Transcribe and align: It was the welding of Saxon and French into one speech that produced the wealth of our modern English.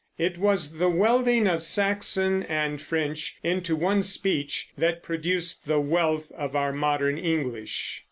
It 0.17 0.39
was 0.39 0.77
the 0.79 0.89
welding 0.89 1.45
of 1.47 1.61
Saxon 1.61 2.41
and 2.41 2.81
French 2.81 3.35
into 3.43 3.75
one 3.75 4.01
speech 4.01 4.69
that 4.75 5.03
produced 5.03 5.67
the 5.67 5.79
wealth 5.79 6.31
of 6.31 6.55
our 6.55 6.73
modern 6.73 7.19
English. 7.19 7.99